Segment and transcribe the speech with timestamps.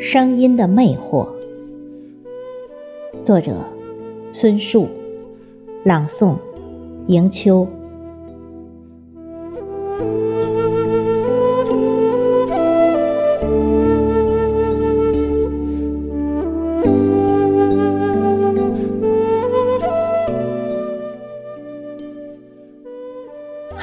[0.00, 1.28] 声音的魅惑，
[3.22, 3.52] 作者：
[4.32, 4.88] 孙树，
[5.84, 6.36] 朗诵：
[7.06, 7.68] 迎秋。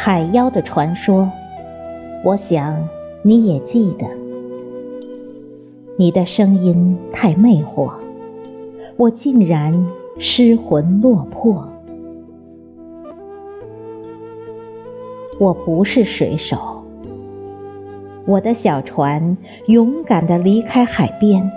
[0.06, 1.32] 海妖的传说，
[2.24, 2.88] 我想
[3.24, 4.06] 你也记得。
[5.98, 7.92] 你的声音太魅惑，
[8.98, 9.88] 我竟然
[10.20, 11.68] 失魂落魄。
[15.40, 16.84] 我不是水手，
[18.28, 21.52] 我的小船勇敢地离开海边，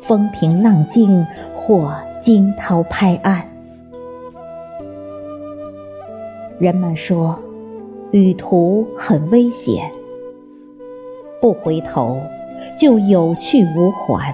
[0.00, 3.51] 风平浪静或惊涛拍岸。
[6.62, 7.40] 人们说，
[8.12, 9.90] 旅途很危险，
[11.40, 12.16] 不回头。
[12.78, 14.32] 就有去无还。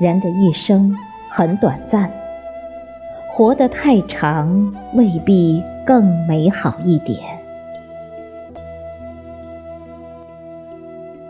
[0.00, 0.96] 人的一生
[1.30, 2.10] 很短暂，
[3.30, 7.20] 活得太长未必更美好一点。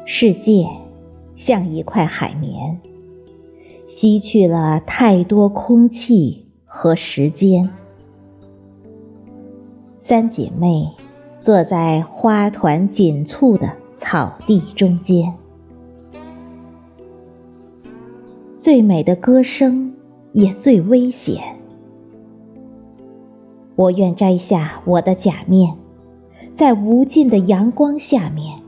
[0.07, 0.67] 世界
[1.37, 2.81] 像一块海绵，
[3.87, 7.69] 吸去了太多空气和时间。
[10.09, 10.93] 三姐妹
[11.43, 13.73] 坐在花团锦簇的。
[13.99, 15.35] 草地中间，
[18.57, 19.95] 最美的歌声
[20.33, 21.57] 也最危险。
[23.75, 25.75] 我愿摘下我的假面，
[26.55, 28.61] 在无尽的阳光下面，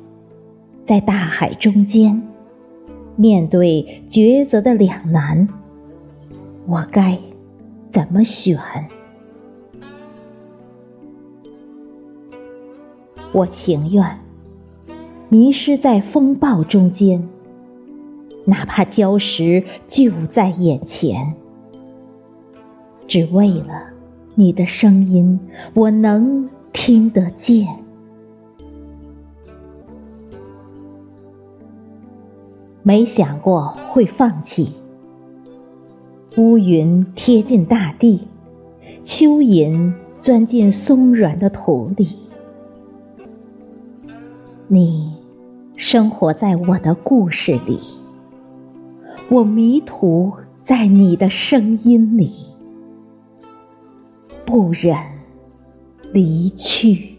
[0.84, 2.20] 在大海中间，
[3.14, 5.48] 面对抉择的两难，
[6.66, 7.16] 我该
[7.92, 8.58] 怎么选？
[13.32, 14.18] 我情愿。
[15.28, 17.28] 迷失在风暴中间，
[18.46, 21.34] 哪怕礁石就在眼前，
[23.06, 23.90] 只为了
[24.34, 25.38] 你的声音，
[25.74, 27.66] 我能听得见。
[32.82, 34.72] 没想过会放弃，
[36.38, 38.28] 乌云贴近大地，
[39.04, 42.16] 蚯蚓钻进松软的土里，
[44.68, 45.18] 你。
[45.76, 47.78] 生活在我的故事里，
[49.28, 50.32] 我迷途
[50.64, 52.32] 在你的声音里，
[54.44, 54.96] 不忍
[56.12, 57.17] 离去。